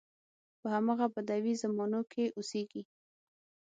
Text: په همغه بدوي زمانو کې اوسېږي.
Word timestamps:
په 0.59 0.67
همغه 0.75 1.05
بدوي 1.13 1.53
زمانو 1.63 2.01
کې 2.11 2.23
اوسېږي. 2.37 2.83